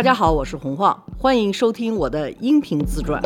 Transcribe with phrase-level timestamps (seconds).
[0.00, 3.22] 大家好，我是洪晃，欢迎收听我的音频自传。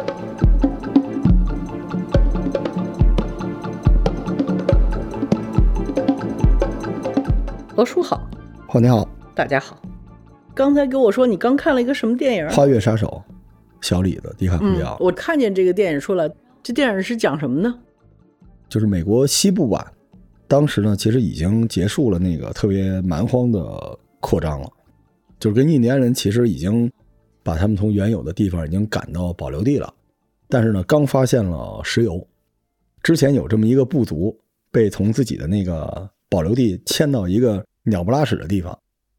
[7.76, 8.28] 罗叔好，
[8.66, 9.80] 好，你好，大家好。
[10.52, 12.44] 刚才跟我说你刚看了一个什么电影？
[12.52, 13.22] 《花月杀手》，
[13.86, 14.96] 小李子，迪卡普里奥。
[14.98, 16.28] 我看见这个电影出来，
[16.60, 17.72] 这电影是讲什么呢？
[18.68, 19.92] 就是美国西部吧，
[20.48, 24.68] 当时呢，其实已经结束了那个特别蛮荒的扩张了，
[25.38, 26.90] 就是跟印第安人其实已经
[27.42, 29.92] 把他们从原有的地方已经赶到保留地了，
[30.48, 32.26] 但是呢，刚发现了石油，
[33.02, 34.38] 之前有这么一个部族
[34.70, 38.78] 被从自己的那个保留地迁到一个鸟不拉屎的地方，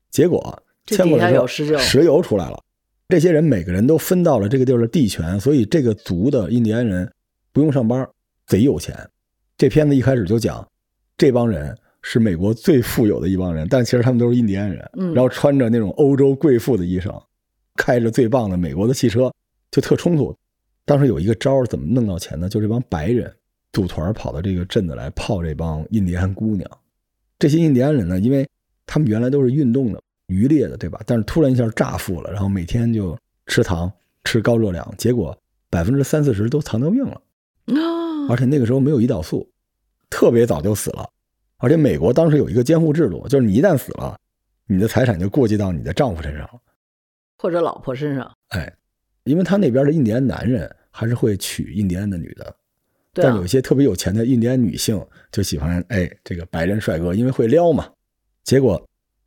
[0.10, 2.64] 结果迁过来之后石油出来了，
[3.10, 7.12] 这些人每个人都分到了这个地儿的地权，所以这个族的印第安人
[7.52, 8.08] 不用上班，
[8.48, 8.98] 贼有钱。
[9.58, 10.68] 这片子一开始就讲，
[11.18, 17.20] 这帮人是美国最富有的一帮人，但其实他们都是印第安人，然后穿着那种欧洲贵妇的衣裳，
[17.76, 19.34] 开着最棒的美国的汽车，
[19.72, 20.34] 就特冲突。
[20.86, 22.48] 当时有一个招儿怎么弄到钱呢？
[22.48, 23.34] 就这帮白人
[23.74, 26.70] 组团跑到这个镇子来泡这帮印第安姑娘。
[27.40, 28.48] 这些印第安人呢，因为
[28.86, 31.02] 他们原来都是运动的、渔猎的，对吧？
[31.08, 33.18] 但是突然一下炸富了，然后每天就
[33.48, 33.92] 吃糖、
[34.26, 35.36] 吃高热量，结果
[35.72, 37.20] 百分之三四十都糖尿病了。
[38.30, 39.50] 而且那个时候没有胰岛素，
[40.08, 41.10] 特别早就死了。
[41.58, 44.18] 而且美国当时有一个监护制度，就是你一旦死了，
[44.68, 46.50] 你的财产就过继到你的丈夫身上，
[47.38, 48.32] 或者老婆身上。
[48.50, 48.72] 哎，
[49.24, 52.56] 因为他那边的印第安男人还是会娶印第安的女的，
[53.14, 57.90] 但有一些特别有钱的印第安女性就喜欢哎这个白人帅哥，因为会撩嘛。
[58.44, 58.82] 结果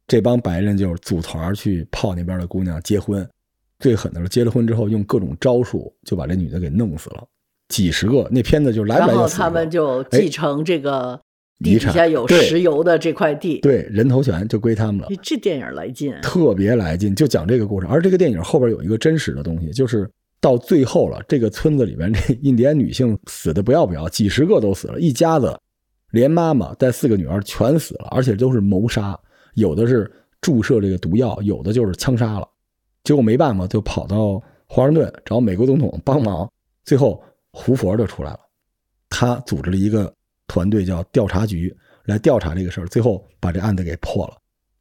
[0.07, 3.29] 这帮白人就组团去泡那边的姑娘结婚，
[3.79, 7.27] 最狠的是结了婚之后用各种招数就把这女的给弄死了。
[7.69, 11.21] 几十个那片子就来不来然后他们就继承这个
[11.63, 15.09] 地底下有石油的这块地，对人头权就归他们了。
[15.23, 17.87] 这电影来劲，特别来劲，就讲这个故事。
[17.89, 20.11] 而这个电影后边有一个真实的东西，就是
[20.41, 25.59] 到最后了，这个村子里面这印第安女性死的不要不要，几十个都死了，一家子
[26.11, 29.19] 连妈妈带四个女儿全死了，而且都是谋杀，
[29.55, 30.11] 有的是
[30.41, 32.49] 注射这个毒药，有的就是枪杀了。
[33.05, 36.51] 结果没办法，就跑到华盛顿找美国总统帮忙，
[36.85, 37.23] 最后。
[37.51, 38.41] 胡佛就出来了，
[39.09, 40.15] 他组织了一个
[40.49, 41.73] 团队叫调查局
[42.07, 44.37] 来调查这个事儿，最后把这案子给破了。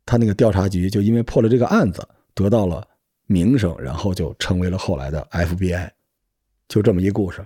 [0.06, 2.02] 他那个调查局就因为破了这个案子
[2.34, 2.88] 得到了
[3.28, 5.90] 名声，然后就成为了后来的 FBI，
[6.68, 7.46] 就这么一故事。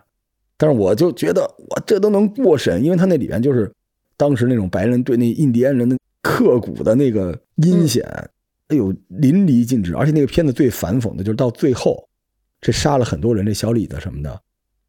[0.56, 3.74] 但是我就觉得，我这都能过审，因为他那里边就是
[4.16, 8.06] 当时那种白人对那印第安人的刻骨的那个阴险，
[8.68, 9.96] 哎呦淋漓尽致。
[9.96, 12.08] 而且那个片子最反讽的就是到最后，
[12.62, 14.40] 这杀了很多人，这小李子什么的。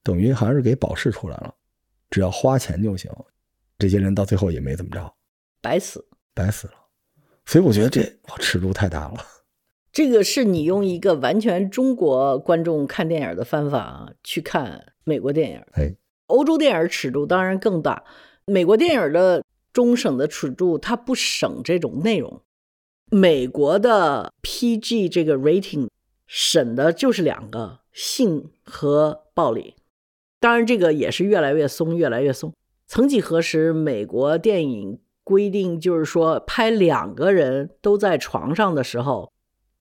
[0.03, 1.55] 等于还是给保释出来了，
[2.13, 3.11] 只要花钱就行。
[3.77, 5.13] 这些人到最后也没怎么着，
[5.61, 6.75] 白死，白死了。
[7.45, 9.17] 所以我觉得这哇尺度太大了。
[9.91, 15.61] 这个是你用一个完全中国观众看电影的方法去看美国电影。
[15.73, 15.93] 哎，
[16.27, 18.05] 欧洲电影尺度当然更大。
[18.45, 22.41] 美国电影的终审的尺度，它不省这种内容。
[23.11, 25.89] 美国的 PG 这个 rating
[26.27, 29.75] 审的就是两个性和暴力。
[30.43, 32.53] 当然，这个也是越来越松，越来越松。
[32.89, 39.31] 曾几何时，美国电影规定就是说，拍两个人都在床上的时候，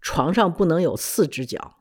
[0.01, 1.77] 床上不能有四只脚，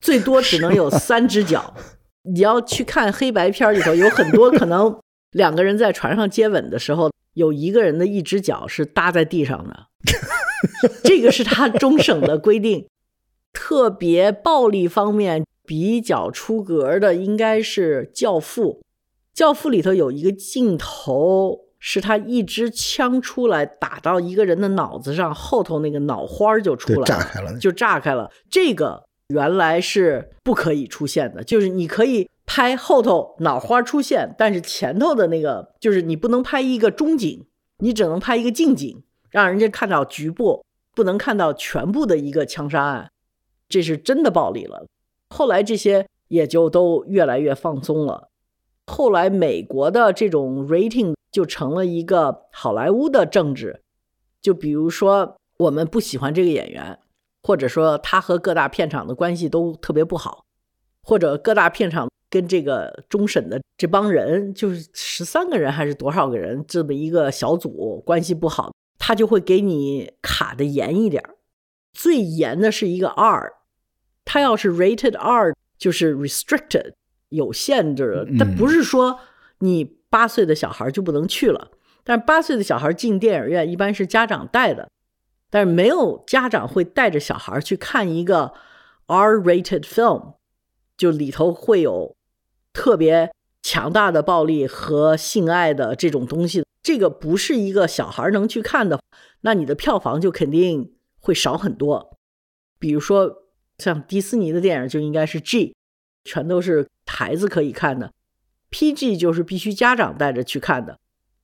[0.00, 1.74] 最多只能有三只脚。
[2.22, 4.96] 你要去看黑白片里头，有很多可能
[5.32, 9.88] 两个人在床上接吻的时候，有一个人的一只脚是搭在地上的。
[11.02, 12.86] 这个是他终审的规定。
[13.52, 15.44] 特别暴力方面。
[15.70, 18.72] 比较出格的应该是《教父》，
[19.32, 28.28] 《教父》里头有一个镜头，是他一支枪出来打到一个人的脑子上，后头那个脑花就出来了，炸开了，就炸开了。
[28.50, 37.46] 这个原来是不可以出现的，就是你可以拍后头脑花出现，但是前头的那个就是你不能拍一个中景，
[37.78, 40.64] 你只能拍一个近景，让人家看到局部，
[40.96, 43.12] 不能看到全部的一个枪杀案，
[43.68, 44.88] 这是真的暴力了。
[45.30, 48.28] 后来这些也就都越来越放松了。
[48.86, 53.82] 后来美国的这种 rating 就成了一个好莱坞的政治。
[54.42, 56.98] 就比如说，我们不喜欢这个演员，
[57.42, 60.44] 或者说他和各大片场的关系都特别不好，
[61.02, 71.22] 或者各大片场跟这个终审的这帮人，就是十三个人还是多少个人这么一个小组关系不好，他就会给你卡的严一点
[71.92, 73.59] 最严的是一个 R。
[74.24, 76.92] 他要是 rated R，就是 restricted，
[77.30, 78.28] 有限制的。
[78.38, 79.20] 但不是说
[79.60, 81.70] 你八岁的小孩就不能去了。
[82.02, 84.90] 但是八岁的小孩进电影院一般是家长带的，
[85.50, 88.54] 但是没有家长会带着小孩去看一个
[89.06, 90.34] R-rated film，
[90.96, 92.16] 就里头会有
[92.72, 93.30] 特别
[93.62, 99.00] 强大的暴力和性爱的这种东西，这个不是一个小孩能去看的，
[99.42, 102.16] 那你的票房就肯定会少很多。
[102.78, 103.44] 比如说
[103.80, 105.74] 像迪士尼的电影就应该是 G，
[106.22, 108.12] 全都是孩子可以看的
[108.70, 110.98] ；PG 就是必须家长带着去看的。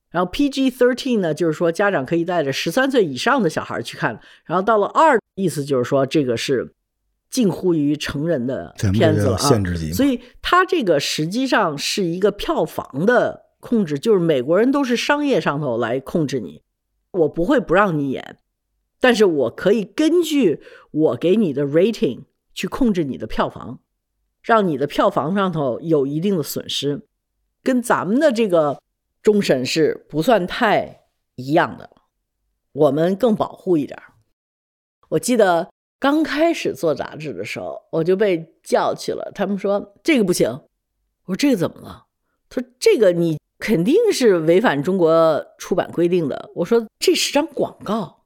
[0.09, 4.17] 然后 PG thirteen 呢，就是说家长可以带着十三岁以上的小孩去看。
[4.45, 6.73] 然后到了二，意思就是说这个是
[7.29, 9.37] 近乎于成人的片子了啊。
[9.37, 16.61] 限制级所以它这个实际上是一个票房的控制，就是美国人都是商业上头来控制你。
[17.11, 18.37] 我不会不让你演，
[18.99, 20.61] 但是我可以根据
[20.91, 23.79] 我给你的 rating 去控制你的票房，
[24.41, 27.05] 让你的票房上头有一定的损失，
[27.63, 28.81] 跟咱们的这个
[29.21, 31.01] 终审是不算太
[31.35, 31.89] 一样的，
[32.71, 34.01] 我们更保护一点。
[35.09, 40.49] 我记得刚开始做杂志的时候，我就被叫去了，他们说这个不行，
[41.25, 42.05] 我说这个怎么了？
[42.49, 46.49] 他说这个你肯定是违反中国出版规定的。
[46.55, 48.16] 我说这是张广告，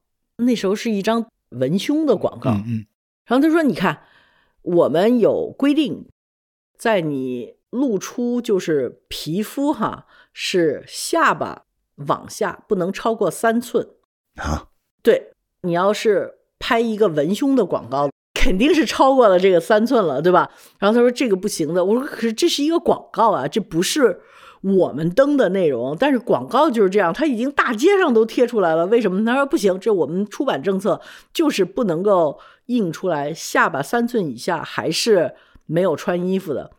[0.46, 2.52] 那时候是一张文胸的广告。
[2.52, 2.86] 嗯嗯，
[3.26, 4.04] 然后他说：“你看，
[4.62, 6.08] 我们有规定，
[6.78, 11.64] 在你露出就是皮肤哈，是下巴
[11.96, 13.88] 往下不能超过三寸。
[14.36, 14.68] 啊，
[15.02, 20.52] 对你要是拍一个文胸的广告，肯定是超过了这个三寸了，对吧？
[20.80, 24.22] 然后他说这个不行的，我说可是这是一个广告啊，这不是
[24.62, 29.26] 我们登的内容，但是广告就是这样，他已经大街上都贴出来了，为什么？
[29.26, 31.02] 他说不行，这我们出版政策
[31.34, 35.34] 就是不能够印出来下巴三寸以下还是
[35.66, 36.70] 没有穿衣服的。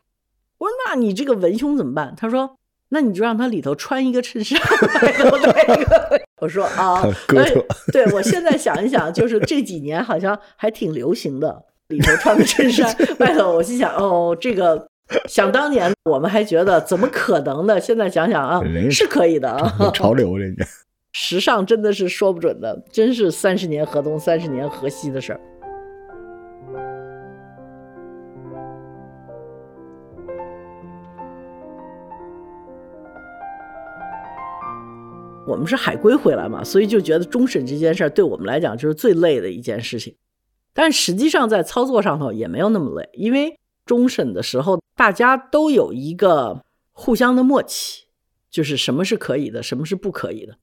[0.59, 2.15] 我说那你这个文胸怎么办？
[2.17, 2.57] 他说
[2.91, 4.61] 那你就让他里头穿一个衬衫，
[5.03, 6.21] 外头穿一个。
[6.41, 7.03] 我说啊，
[7.37, 7.53] 哎
[7.93, 14.87] 对我现在想一想，就是这几年好像还挺流行的，里头穿个衬衫， 外头我心想哦，这个。
[15.29, 17.81] 想当年我们还觉得怎么可能呢？
[17.81, 18.61] 现在想想啊，
[18.91, 19.91] 是可以的啊。
[19.95, 20.65] 潮流人家。
[21.13, 25.41] 时尚真的是说不准的，真是三十年河东，三十年河西的事儿。
[35.45, 40.17] 我们是海归回来嘛，所以就觉得终审这件事儿对我们来讲就是最累的一件事情。
[40.73, 46.63] 但实际上在操作上头也没有那么累，因为终审的时候大家都有一个
[46.93, 48.05] 互相的默契，
[48.49, 50.55] 就是什么是可以的，什么是不可以的。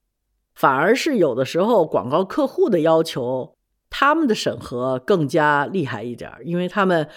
[0.55, 3.53] 反而是有的时候广告客户的要求，
[3.89, 7.09] 他们的审核更加厉害一点，因为他们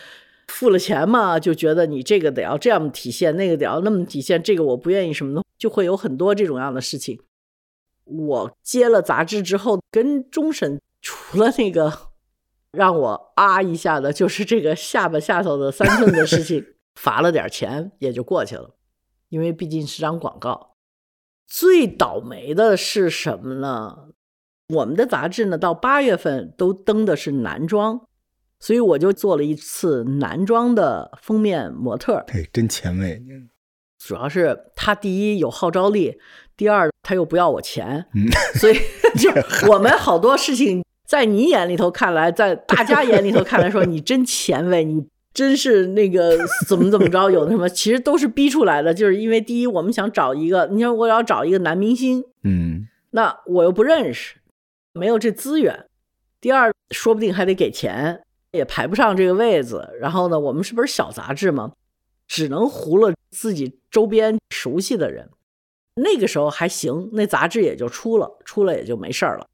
[0.48, 7.20] 付了钱嘛，就觉得你这个得要这样体现，那个得要那么体现，这个我不愿意什么的，就会有很多这种样的事情。
[8.04, 11.96] 我接了杂志之后，跟终审除了那个
[12.72, 18.76] 让我啊一下的，就是这个下巴下头的三寸的事情，罚了点钱也就过去了，
[19.28, 20.76] 因为毕竟是张广告。
[21.46, 24.08] 最倒霉的是什么呢？
[24.68, 28.06] 我们的杂志呢，到八月份都登的是男装，
[28.58, 32.24] 所以我就做了一次男装的封面模特儿。
[32.28, 33.22] 哎，真前卫。
[33.98, 36.18] 主要是他第一有号召力，
[36.56, 38.74] 第二他又不要我钱，嗯所以
[39.18, 39.30] 就
[39.70, 48.92] 我们好多事情在你眼里头看来，在大家眼里头看来说 你真前卫，你真是那个怎么怎么着， 有的什么，其实都是逼出来的。
[48.92, 54.36] 就是因为第一，我们想找一个，你说我要找一个男明星，嗯，那我又不认识，
[54.92, 55.86] 没有这资源。
[56.40, 59.88] 第二，说不定还得给钱，也排不上这个位子。
[60.00, 61.72] 然后呢，我们是不是小杂志嘛？
[62.28, 65.28] 只能糊了自己周边熟悉的人。
[65.96, 69.46] 那个时候还行，那杂志也就出了，出了也就没事儿了。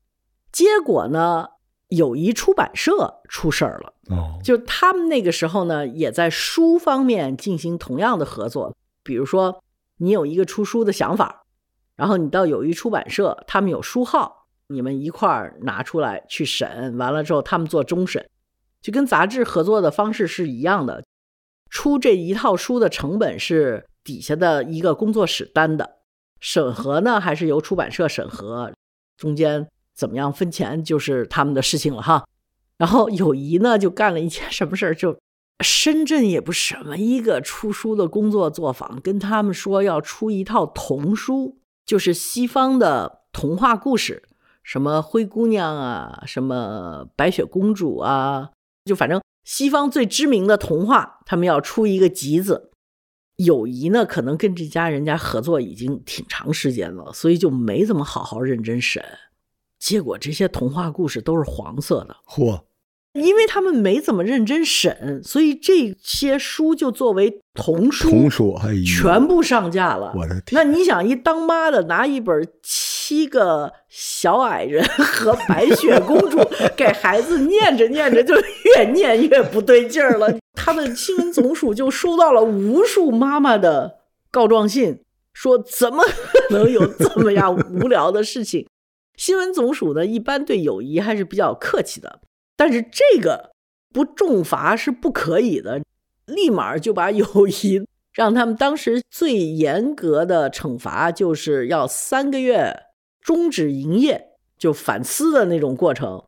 [0.52, 1.48] 结果呢，
[1.88, 3.92] 友谊出版社出事儿了。
[4.10, 8.76] 哦，就他们那个时候呢，也在书方面进行同样的合作。
[9.02, 9.62] 比如说，
[9.98, 11.44] 你有一个出书的想法，
[11.96, 18.28] 然后你到友谊出版社，他们有书号，你们一块儿拿出来去审，完了之后他们做终审，
[18.82, 21.02] 就跟杂志合作的方式是一样的。
[21.70, 25.96] 出这一套书的成本是底下的一个工作室担的，
[26.40, 28.72] 审核呢还是由出版社审核，
[29.16, 32.24] 中间怎么样分钱就是他们的事情了哈。
[32.76, 35.18] 然后友谊呢就干了一件什么事儿，就
[35.64, 44.22] 深圳也不什么一个出书的工作作坊，跟他们说要出一套童书，就是西方的童话故事，
[44.62, 48.50] 什么灰姑娘啊，什么白雪公主啊，
[48.84, 52.70] 就反正西方最知名的童话，他们要出一个集子。
[53.38, 59.04] 友谊呢，可能跟这家人家合作已经挺长时间了，所以就没怎么好好认真审。
[59.78, 62.60] 结果这些童话故事都是黄色的，嚯，
[63.14, 70.12] 因为他们没怎么认真审，所以这些书就作为童书，童书，哎呦，全部上架了。
[70.16, 70.52] 我的天！
[70.54, 76.38] 那你想，一当妈的拿一本《七个小矮人 和白雪公主
[76.76, 78.34] 》给孩子念着念着，就
[78.76, 80.36] 越念越不对劲儿了。
[80.54, 85.00] 他们新闻总署就收到了无数妈妈的告状信，
[85.32, 88.66] 说怎么可能有这么样无聊的事情？
[89.18, 92.20] 新闻总署呢，一般对友谊还是比较客气的。
[92.56, 93.50] 但是这个
[93.92, 95.82] 不重罚是不可以的，
[96.24, 102.84] 立马就把友谊让他们当时最严格的惩罚就是要三个月
[103.20, 106.24] 终止营业，就反思的那种过程。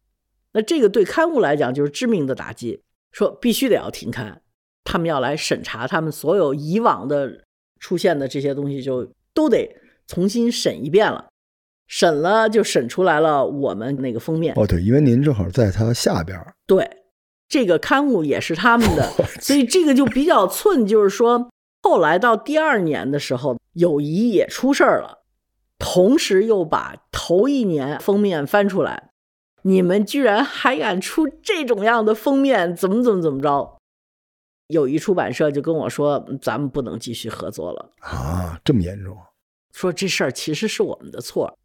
[0.53, 1.55] 那这个对刊物来。
[1.55, 2.83] 讲就是致命的打击，
[3.13, 4.43] 说必须得要停刊，
[4.83, 5.37] 他们要来。
[5.37, 7.45] 审查他们所有以往的
[7.79, 9.77] 出现的这些东西，就都得
[10.09, 11.30] 重新审一遍了。
[11.93, 16.89] 审了就审出来了，我们那个封面哦，对，因为您正好在它下边对，
[17.49, 19.11] 这个刊物也是他们的，
[19.43, 20.87] 所以这个就比较寸。
[20.87, 21.51] 就是说，
[21.83, 25.25] 后来到第二年的时候，友谊也出事儿了，
[25.81, 29.11] 同时又把头一年封面翻出来，
[29.63, 33.79] 你们居然还敢出这种样的封面，怎么怎么怎么着？
[34.69, 39.17] 友谊出版社就跟我说，咱们不能继续合作了啊，这么严重？
[39.73, 41.59] 说这事儿其实是我们的错。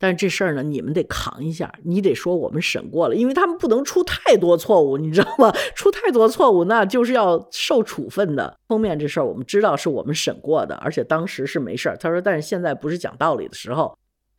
[0.00, 5.52] 但是这事儿呢，你们得扛一下，你得说我们审过了，因为他们不能出太多错误，你知道吗？
[5.74, 8.56] 出太多错误，那就是要受处分的。
[8.68, 11.96] 封面这事儿我们知道是我们审过的，而且当时是没事儿。
[11.96, 13.98] 他说，但是现在不是讲道理的时候，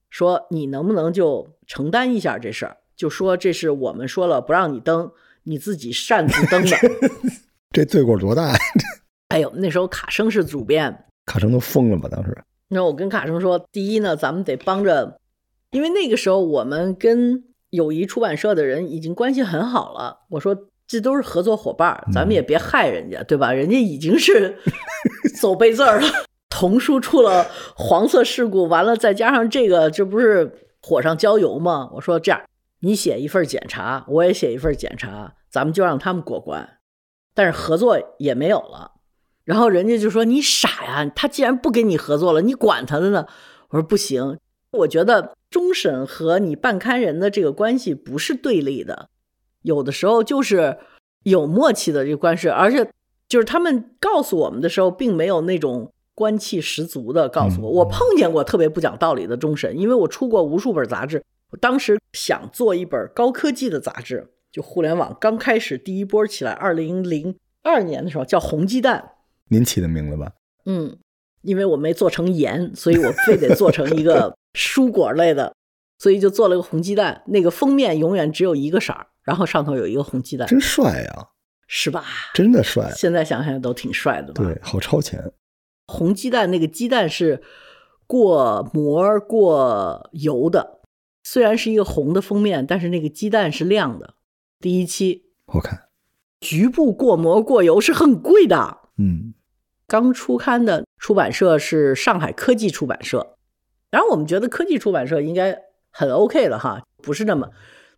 [0.09, 2.77] 说你能不能就承担一下这事儿？
[2.95, 5.11] 就说这是我们说了不让你登，
[5.43, 6.77] 你自己擅自登的。
[7.71, 8.57] 这罪过多大呀？
[9.27, 12.07] 哎呦，那时候卡生是主编，卡生都疯了吧？
[12.09, 12.35] 当时，
[12.69, 15.19] 那我跟卡生说，第一呢，咱们得帮着。
[15.71, 20.57] 因为那个时候我们跟友谊出版社的人已经关系很好了，我说
[20.87, 23.53] 这都是合作伙伴，咱们也别害人家，对吧？
[23.53, 24.57] 人家已经是
[25.39, 26.07] 走背字儿了，
[26.49, 27.45] 童书出了
[27.75, 31.91] 黄色事故，完了再加上这个，这不是火上浇油吗？
[31.93, 32.41] 我说这样，
[32.81, 36.77] 你写一份检查，我也写一份检查，咱们就让他们过关，
[37.35, 38.93] 但是合作也没有了。
[39.43, 43.27] 然后人家就说你傻呀，他既然不跟你合作了，你管他的呢？
[43.69, 44.39] 我说不行，
[44.71, 45.33] 我觉得。
[45.49, 49.09] 终审和你办刊人的这个关系不是对立的，
[49.63, 50.77] 有的时候就是
[51.23, 52.87] 有默契的这个关系，而且
[53.27, 57.67] 就是他们告诉我们的时候，并没有那种官气十足的告诉我。
[57.67, 69.13] 我碰见过特别不讲道理的终审，因为我出过无数本杂志，我当时想做一本高科技的杂志，就互联网刚开始第一波起来，二零零二年的时候叫红鸡蛋，
[69.47, 70.31] 您起的名字吧？
[70.65, 70.95] 嗯，
[71.41, 74.35] 因为我没做成盐，所以我非得做成一个。
[74.55, 75.55] 蔬果类的，
[75.99, 81.27] 所以就做了个红鸡蛋，那个封面永远只有一个色儿，然后上头有一个红鸡蛋，真帅呀，
[81.67, 82.03] 是吧？
[82.33, 84.43] 真的帅，现在想想都挺帅的吧？
[84.43, 85.31] 对，好超前。
[85.85, 87.43] 红鸡蛋那个鸡蛋是
[88.07, 90.79] 过膜过油的，
[91.23, 94.15] 虽然是一个红的封面，但是那个鸡蛋是亮的。
[94.59, 95.89] 第一期好看，
[96.41, 98.79] 局部过膜过油是很贵的。
[98.97, 99.35] 嗯，
[99.87, 103.37] 刚出刊的出版社是上海科技出版社。
[103.89, 105.57] 然后我们觉得科技出版社应该
[105.89, 107.49] 很 OK 了哈，不是那么，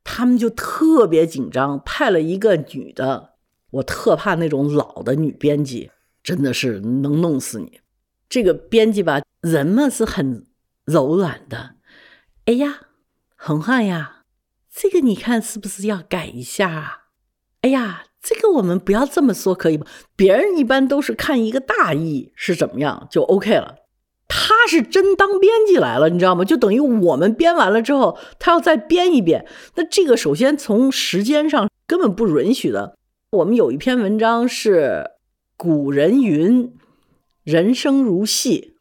[0.06, 3.34] 他们就特别紧张，派了一个女的，
[3.72, 5.92] 我特怕那种老的女编辑，
[6.24, 7.82] 真的是能弄死你。
[8.30, 10.48] 这个编辑吧，人嘛是很
[10.86, 11.76] 柔软的。
[12.46, 12.88] 哎呀，
[13.36, 14.24] 红汉呀，
[14.74, 16.98] 这个你看是不是要改一下啊？
[17.62, 19.86] 哎呀，这个我们不要这么说可以吗？
[20.16, 23.76] 别人一般都是看一个大意是怎么样就 OK 了。
[24.28, 26.46] 他是真当编辑来了，你知道吗？
[26.46, 29.46] 就等于我们编完了之后，他要再编一遍。
[29.76, 32.96] 那这个首先从时间上根本不允许的。
[33.32, 35.12] 我们有一篇文章是
[35.58, 36.74] “古人云，
[37.44, 38.76] 人生如戏”，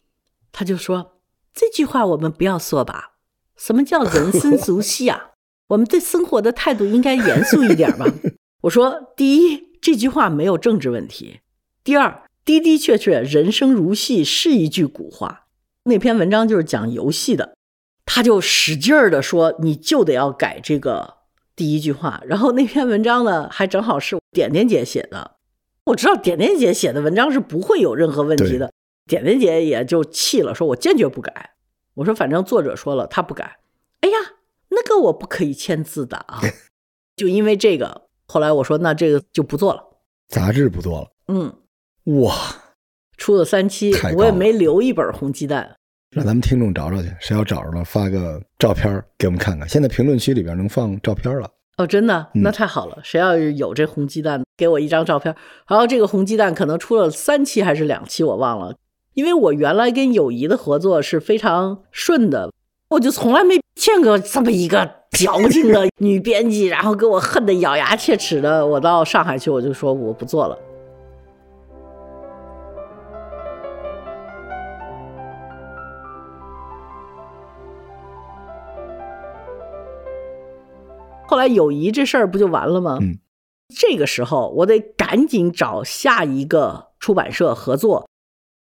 [0.53, 1.21] 他就说
[1.53, 3.15] 这句话我们不要说吧。
[3.57, 5.31] 什么叫人生如戏啊？
[5.69, 8.07] 我们对生活的态度应该严肃一点吧。
[8.63, 11.41] 我说，第一，这句话没有政治问题；
[11.83, 12.23] 第二。
[12.43, 15.47] 的的确确，人生如戏是一句古话。
[15.85, 17.55] 那篇文章就是讲游戏的，
[18.05, 21.19] 他就使劲儿的说，你就得要改这个
[21.55, 22.21] 第一句话。
[22.27, 25.37] 然后那篇文章呢，还正好是点点姐写的。
[25.85, 28.73] 我知道点点姐写的文章是不会有任何问题的。
[29.07, 31.51] 点点姐也就气了，说我坚决不改。
[31.95, 33.59] 我说反正作者说了，他不改。
[34.01, 34.17] 哎呀，
[34.71, 36.41] 那个我不可以签字的啊。
[37.15, 39.83] 就因为这个，后来我说那这个就不做了，
[40.29, 41.09] 杂志不做了。
[41.29, 41.53] 嗯。
[42.23, 42.33] 哇，
[43.17, 45.77] 出了三期，我也没留一本红鸡蛋，
[46.11, 47.13] 让咱们听众找找去。
[47.21, 49.69] 谁要找着了，发个照片给我们看看。
[49.69, 52.99] 现在评论区里边能放照片了哦，真的，嗯那太好了！
[53.03, 55.35] 谁要是有这红鸡蛋，给我一张照片。
[55.69, 58.75] 然后这个红鸡蛋可能出了三期还是两期，我忘了。
[59.15, 62.51] 因为我原来跟友谊的合作是非常顺的，
[62.89, 68.67] 我就从来没见过这么一个矫情的女编辑，然后给我恨得咬牙切齿的。
[68.67, 70.59] 我到上海去，我就说我不做了。
[81.27, 82.99] 后来友谊这事儿不就完了吗？
[83.01, 83.19] 嗯，
[83.69, 88.09] 这个时候我得赶紧找下一个出版社合作。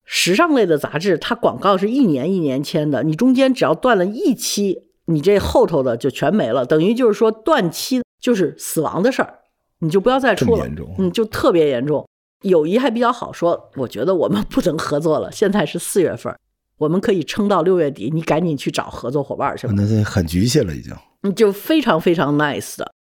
[0.05, 9.39] 时尚类的杂志，它广告是一年一年签的，你中间只要断了一期，你这后头的就全没了，等于就是说断期就是死亡的事儿，
[9.79, 12.07] 你就不要再出了严重，嗯，就特别严重。
[12.43, 16.35] 友谊还比较好说，我觉得我们 不能合作了，现在是四月份，
[16.77, 19.73] 我们可以撑到六月底，你赶紧去找合作伙伴去吧。
[19.75, 20.93] 那这很局限了已经。
[21.23, 22.91] 嗯，就非常非常 nice 的，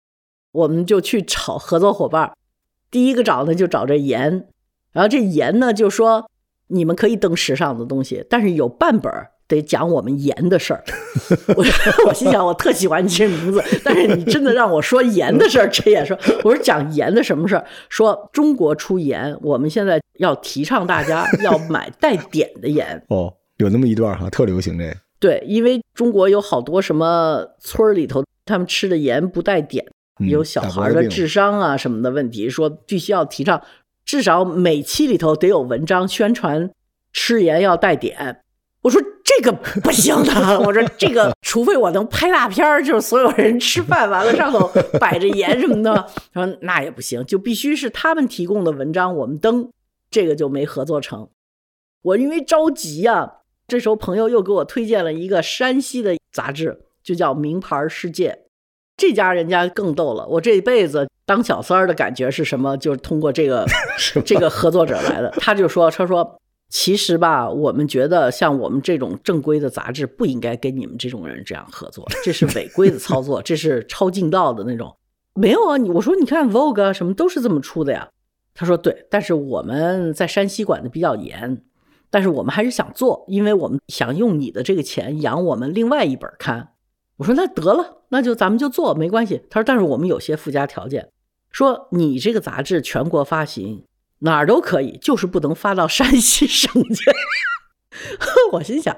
[0.53, 2.33] 我们就去找合作伙伴。
[2.91, 4.49] 第一个找呢就找这盐，
[4.93, 6.29] 然后这盐呢就说
[6.67, 10.83] 你们可以登时尚的东西，但是有半本儿得讲我们盐的事儿。
[11.49, 11.65] 我
[12.07, 17.65] 我心想，我特喜欢你这名字，但是你真的让我说盐的事儿，这也说我说讲盐的什么事儿？
[17.89, 23.03] 说中国出盐，我们现在要提倡大家要买带碘的盐。
[23.09, 24.95] 哦，有那么一段哈，特流行这。
[25.19, 29.85] 对，因为中国有好多什么村儿里头，他们吃的盐不带碘，
[30.21, 31.53] 嗯有小孩的智商。
[31.53, 33.61] 商啊什么的问题，说必须要提倡，
[34.05, 36.71] 至少每期里头得有文章宣传
[37.13, 38.39] 吃盐要带碘。
[38.83, 45.93] 我说这个不行的， 我说这个除非我能拍大片儿，就是所有人吃饭完了上头摆着盐什么的，
[46.33, 49.71] 他说那也不行，就必须是他们提供的文章我们登，
[50.11, 51.29] 这个就没合作成。
[52.03, 53.31] 我因为着急呀、
[53.69, 58.31] 这时候朋友又给我推荐了一个山西的杂志，就叫《名牌世界》。
[58.97, 62.77] 这家人家更逗了，我这一辈子当小三儿的感觉是什么？
[62.79, 63.67] 就是通过这个
[64.25, 65.31] 这个合作者来的。
[65.39, 74.97] 他就说：“他说其实吧，我们觉得像我们这种正规的杂志不应该跟你们这种人这样合作，这是违规的操作，这是抄近道的那种。
[75.35, 78.09] 没有啊，你我说你看 Vogue 什么都是这么出的呀。
[78.55, 81.63] 他说对，但是我们在山西管的比较严，
[82.09, 86.69] 但是我们还是想做，因为我们想用你的这个钱养我们另外一本刊。
[87.17, 89.43] 我说那得了，那就咱们就做，没关系。
[89.51, 91.09] 他说但是我们有些附加条件，
[91.51, 93.85] 说你这个杂志全国发行
[94.21, 97.11] 哪儿都可以，就是不能发到山西省去。
[98.53, 98.97] 我心想。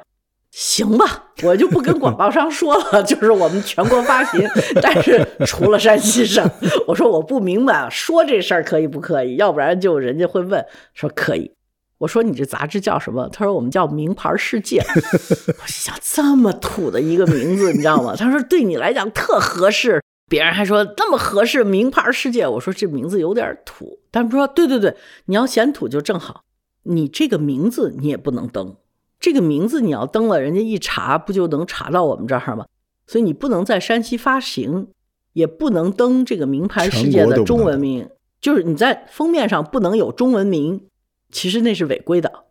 [0.51, 4.47] 行吧，我就不跟广 告商说了，就是我们全国发行，
[4.83, 6.47] 但是除了山西省，
[6.87, 9.37] 我说我不明白，说这事儿可以不可以？
[9.37, 11.53] 要不然就人家会问说可以。
[11.97, 13.31] 我说你这杂志叫什么？
[13.33, 14.83] 他说我们叫名牌世界。
[14.85, 18.15] 我心想这么土的一个名字，你知道吗？
[18.15, 20.03] 他说对你来讲特合适，
[20.33, 22.49] 别人还说那么合适，名牌世界。
[22.49, 26.43] 我说这名字有点土，他们说对对对，你要嫌土就正好，
[26.85, 28.75] 你这个名字你也不能登。
[29.21, 32.65] 这个名字你要登了，人家一查不就能查到我们这儿吗？
[33.07, 34.89] 所以你不能在山西发行，
[35.35, 38.09] 也不能登这个名牌世界的中文名，
[38.41, 40.87] 就是你在封面上不能有中文名，
[41.31, 42.45] 其实那是违规的。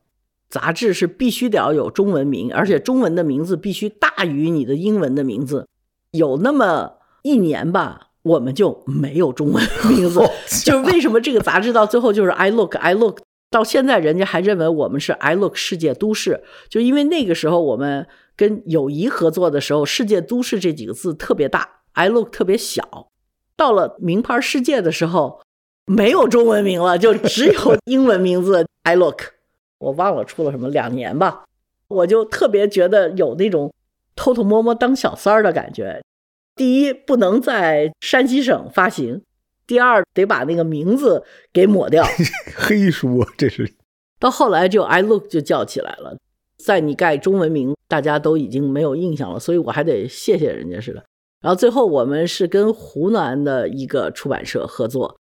[0.48, 5.68] 杂志是必须得要有中文名，而且中文的名字必须大于你的英文的名字。
[6.12, 10.20] 有那么一年吧，我们就没有中文 名字，
[10.64, 13.20] 就是为什么这个杂志到最后就是 I look I look。
[13.50, 18.08] 到现在，人家还认为我们是 I Look 世界都市，就因为那个时候我们
[18.38, 23.10] 跟友谊合作的时候，“世界都市”这几个字特别大，I Look 特别小。
[23.58, 25.42] 到了名牌世界的时候，
[25.86, 29.24] 没有中文名了，就只有英文名字 I Look。
[29.80, 31.44] 我忘了出了什么，两年吧，
[31.90, 33.74] 我就特别觉得有那种
[34.16, 36.02] 偷偷摸摸当小三儿的感觉。
[36.56, 39.22] 第一，不能在山西省发行。
[39.66, 42.04] 第二，得把那个名字给抹掉。
[42.56, 43.74] 黑书啊，这是。
[44.20, 46.18] 到后来就 I look 就叫起来了，
[46.58, 51.04] 在你盖中文名，大家都已经没有印象了，所以我还得谢谢人家似的。
[51.42, 55.18] 然后最后我们是跟湖南的一个出版社合作，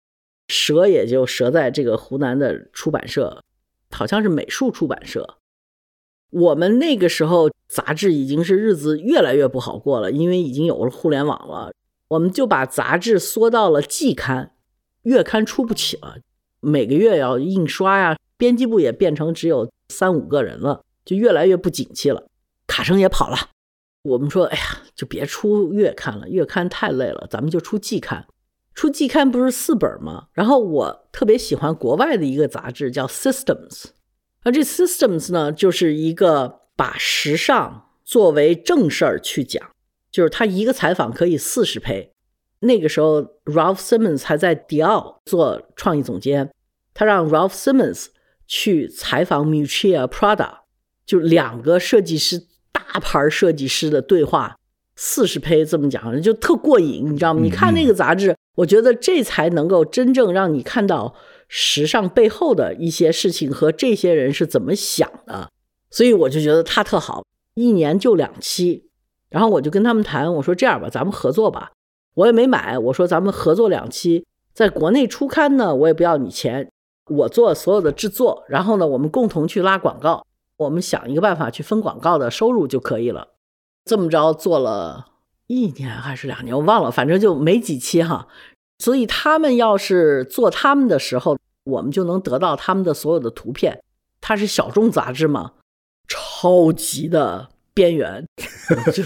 [0.48, 3.42] 折也就折在这个湖南的出版社，
[3.90, 5.38] 好像是美术出版社。
[6.30, 11.72] 我们那个时候杂志已经是日子越来越不好过了，因为已经有了互联网了。
[12.08, 14.52] 我们就把杂志缩到了季刊，
[15.02, 16.16] 月刊出不起了，
[16.60, 22.26] 每个月要印刷呀，编辑部也变成只有三五个人了，就越来越不景气了。
[22.66, 23.36] 卡生也跑了，
[24.02, 28.26] 我们说，哎呀，就别出月刊了，月刊太累了，咱们就出季刊。
[28.74, 30.28] 出季刊不是四本吗？
[30.32, 33.86] 然后我特别喜欢国外的一个杂志叫 Systems，
[34.42, 39.62] 而这 Systems 呢，就是一个把时尚作为正事儿去讲。
[40.11, 42.12] 就是他一个采访可以四十配，
[42.59, 46.50] 那个时候 Ralph Simmons 还在迪奥做创意总监，
[46.92, 48.07] 他让 Ralph Simmons
[48.44, 50.62] 去采访 Miuccia Prada，
[51.07, 54.57] 就两个设计师大牌设计师的对话，
[54.96, 57.40] 四十胚这么讲，就特过瘾，你知道吗？
[57.40, 61.14] 你看那个杂志，我觉得这才能够真正让你看到
[61.52, 65.50] 时尚背后的一些事情和这些人是怎么想的，
[65.90, 68.88] 所以我就觉得他特好，一年就两期。
[69.28, 71.72] 然后我就跟他们谈，我说这样吧，咱们合作吧。
[72.14, 76.70] 我也没买，我说咱们合作两期，在国内出刊呢，我也不要你钱，
[77.08, 80.24] 我做所有的制作，然后呢，我们共同去拉广告，
[80.56, 83.28] 我们想一个办法去分广告的收入就可以了。
[83.84, 85.06] 这么着做了
[85.46, 88.28] 一年还是两年，我忘了，反正就没几期哈。
[88.80, 93.80] 所以他们要是做他们的时候，我们就能得到他们的所有的图片。
[94.20, 95.52] 它是小众杂志嘛，
[96.08, 97.48] 超级的。
[97.72, 98.26] 边缘，
[98.92, 99.02] 就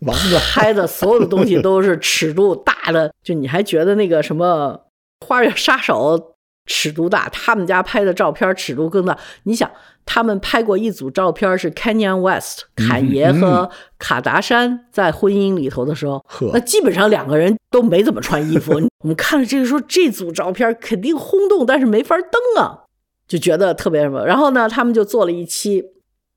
[0.00, 4.80] 王子拍的所有的东西都是尺度大的，就你还觉得那个什么
[5.26, 6.18] 《花月杀手》
[6.66, 9.18] 尺度大，他们家拍的照片尺度更大。
[9.44, 9.70] 你想，
[10.06, 18.72] 他们拍过一组照片是 Kanye West 坎爷和卡达山在婚姻里头的时候，那基本上两个人都没怎么穿衣服。
[19.02, 22.84] 我们看了这个说这组照片肯定轰动，但是没法登啊，
[23.26, 24.24] 就觉得特别什么。
[24.24, 25.84] 然后呢，他们就做了一期。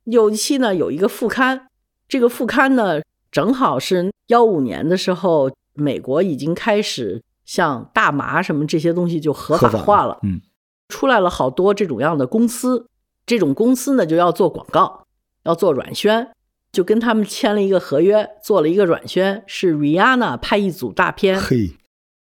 [0.06, 1.68] 有一期呢，有一个副刊，
[2.08, 10.42] 这个副刊呢，正好是幺五年的时候，美国已经开始像大麻什么这些东西就合法化了，嗯，
[10.90, 12.90] 出来了好多这种样的公司，
[13.26, 15.06] 这种公司呢就要做广告，
[15.44, 16.32] 要做软宣，
[16.72, 21.76] 就跟他们签了一个合约，做了一个软宣，是 Rihanna 拍一组大片，嘿，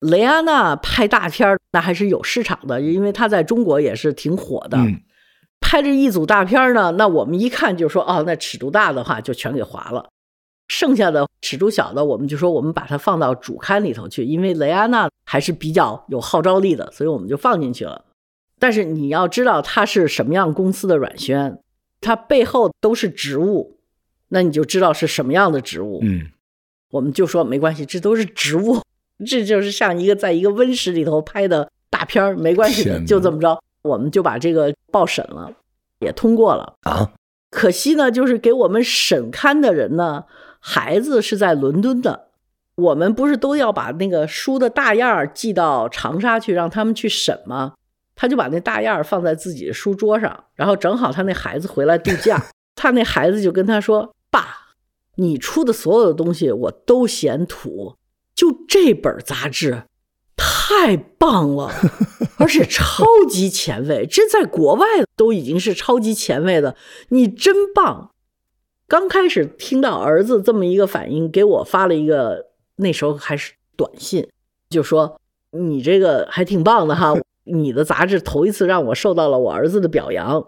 [0.02, 4.78] 雷安娜拍大片那还是有市场的，因为她在中国也是挺火的。
[5.62, 10.10] 拍这一组大片呢，那我们一看就说哦，那尺度大的话就全给划了，
[10.68, 18.06] 剩下的尺度小的，我们就说我们把它放到主刊里头去，因为雷安娜还是比较有号召力的，所以我们就放进去了。
[18.58, 21.60] 但是你要知道它是什么样公司的软宣，
[22.02, 23.78] 它背后都是植物，
[24.30, 26.00] 那你就知道是什么样的植物。
[26.02, 26.28] 嗯，
[26.92, 28.82] 我们就说没关系，这都是植物，
[29.26, 33.62] 这就是像一个在一个温室里头拍的大片儿，没关系的，就这么着。
[33.84, 35.52] 我们就把这个报审了，
[36.00, 37.12] 也通过了啊。
[37.52, 40.26] 可惜呢，就是给我们审刊的人呢，
[40.68, 42.30] 孩子是在伦敦的。
[42.74, 47.74] 我们不是都要把那个书的大样儿寄到长沙去，让他们去审吗？
[48.16, 54.74] 他就把那大样儿放在自己的书桌上，然后正好他那孩子回来度假，他那孩子就跟他说：“爸，
[55.18, 57.96] 你出的所有的东西我都嫌土，
[58.34, 59.84] 就这本杂志。”
[60.36, 61.72] 太棒了，
[62.40, 66.76] 而且超级前卫，这在国外都已经是超级前卫的。
[67.10, 68.12] 你真棒！
[68.88, 74.28] 刚开始听到儿子这么一个反应，给我发了一个，那时候还是短信，
[74.70, 75.20] 就说
[75.52, 77.14] 你这个还挺棒的哈，
[77.46, 80.46] 你的杂志头一次让我受到了我儿子的表扬。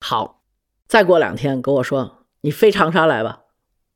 [0.00, 0.42] 好，
[0.88, 3.40] 再过两天跟我说，你飞长沙来吧。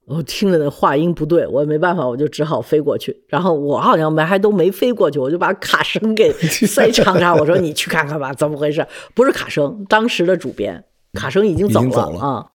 [0.07, 3.25] 我听着那话音不对，我也没办法，我就只好飞过去。
[3.27, 7.35] 然后我好像没还都没飞过去，我就把卡生给塞长沙。
[7.35, 8.87] 我说你去看看吧，怎么回事？
[9.15, 12.47] 不是卡生，当时的主编卡生已经走了啊。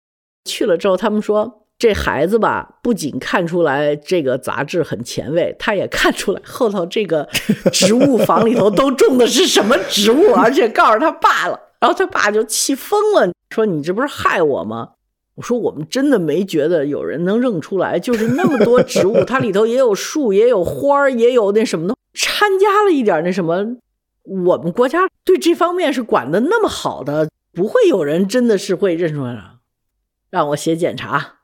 [0.45, 7.28] 去了之后，他们说这孩子吧，不仅看出来这个杂志很前卫，他也看出来后头这个
[7.71, 11.60] 植物房里头都种的是什么植物，而且告诉他爸了。
[11.80, 14.89] 然后他爸就气疯了，说你这不是害我吗？
[15.36, 23.78] 我说我们真的没觉得有人能认出来，就是那么多植物，它里头也有树，也有花儿，也有那什么的，掺加了一点那什么。
[24.23, 29.41] 我们国家对这方面是管的那么好的，不会有人真的是会认出来的。
[30.30, 31.39] 让我写检查，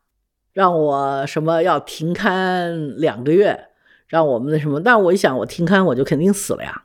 [0.54, 3.68] 让我什么要停刊两个月，
[4.08, 4.80] 让我们那什么。
[4.80, 6.84] 但我一想，我停刊我就肯定死了呀，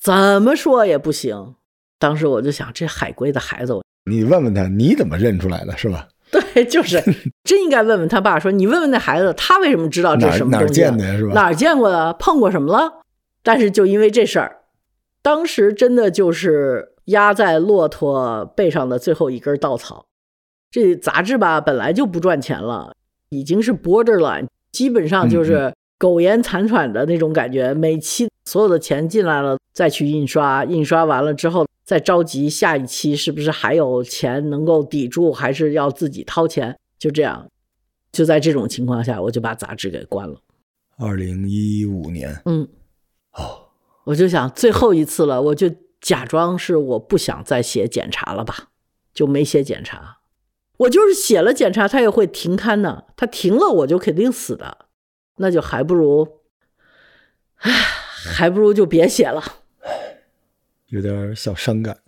[0.00, 1.54] 怎么说也不行。
[1.98, 3.80] 当时我就想，这海归的孩子，
[4.10, 6.06] 你问问他，你怎么认出来的，是吧？
[6.30, 7.02] 对，就是
[7.42, 10.82] 真应该问问他爸，说你问问那孩子，他为什么知道这什么东西？
[10.82, 11.16] 哪儿见的呀？
[11.16, 11.32] 是吧？
[11.32, 12.12] 哪儿见过的？
[12.12, 13.00] 碰过什么了？
[13.42, 14.58] 但是就因为这事儿，
[15.22, 20.04] 当时真的就是压在骆驼背上的最后一根稻草。
[20.70, 22.94] 这杂志吧，本来就不赚钱了，
[23.30, 27.72] 已经是 borderline，基本上就是苟延残喘的那种感觉。
[27.74, 31.66] 每期所有的钱进来了，再去印刷，印刷完了之后。
[31.88, 36.78] 再着急下一期是不是还有钱能够抵住，还是要自己掏钱？
[36.98, 37.48] 就这样，
[38.12, 40.38] 就在这种情况下，我就把杂志给关了。
[40.98, 42.68] 二零一五年，嗯，
[43.32, 43.70] 哦，
[44.04, 48.68] 我就想最后一次了，我就假装是我不想再写检查了吧，
[49.14, 50.17] 就没写检查。
[50.78, 54.86] 我就是写了检查，他也会停刊的，他停了我就肯定死的，
[55.36, 56.26] 那就还不如
[57.56, 59.42] 唉还不如就别写了。
[60.88, 61.98] 有点小伤感。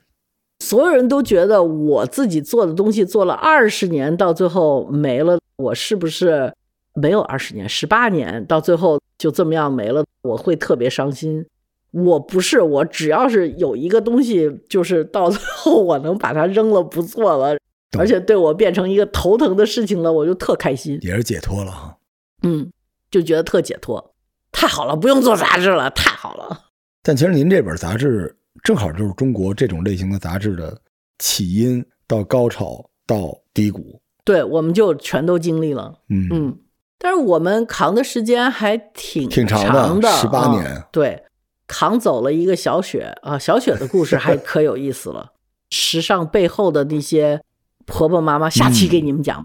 [0.61, 6.55] 所有人都觉得我自己做的东西做了二十年，到最后没了，我是不是
[6.95, 10.05] 没有二十年，十八年，到最后就这么样没了？
[10.23, 11.47] 我会特别伤心。
[11.93, 17.59] 我不是，我只要是有一个东西，就是到最后我能把它扔了不做了，
[17.99, 21.97] 而且对我变成一个头疼的事情了，我就特开心，也是解脱了哈。
[22.43, 22.71] 嗯，
[23.11, 24.15] 就觉得特解脱，
[24.53, 26.67] 太好了，不用做杂志了，太好了。
[27.03, 30.79] 但其实您这本杂志正好就是中国这种类型的杂志的
[31.19, 35.95] 起因到高潮到低谷，对，我们就全都经历了。
[36.09, 36.59] 嗯嗯，
[36.99, 40.85] 但是我们扛的时间还挺挺长的，十八啊年。
[40.93, 41.25] 对，
[41.67, 45.33] 扛走了一个小雪啊，小雪的故事还可有意思了。
[45.71, 47.43] 时尚背后的那些
[47.87, 49.45] 婆婆妈妈，下期给你们讲。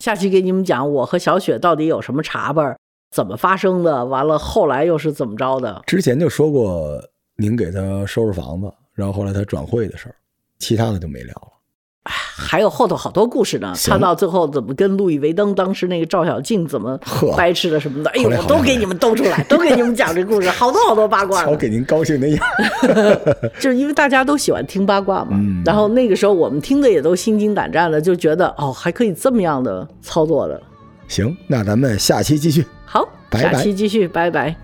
[0.00, 2.76] 下期给你们讲我和小雪到底有什么茶吧，
[3.10, 5.82] 怎么发生的，完了后来又是怎么着的。
[5.86, 7.00] 之前就说过
[7.36, 10.14] 您给他收拾房子，然后后来他转会的事儿，
[10.58, 11.53] 其他的就没聊了。
[12.04, 16.98] 还有后头好多故事呢，行他到最后怎么跟路易威登当时那个赵小静怎么
[17.36, 21.46] 掰扯的什么的，哎呦，我都给你们兜出来， 都给你们讲这故事，好多好多八卦呢。
[21.46, 23.50] 瞧给您高兴的样儿。
[23.58, 30.60] 就是因为大家都喜欢听八卦嘛，嗯然后那个时候我们听的也都心惊胆战的，就觉得哦，还可以这么样的操作的。
[31.08, 32.66] 行，那咱们下期继续。
[32.84, 34.54] 好，拜拜下期继续，拜拜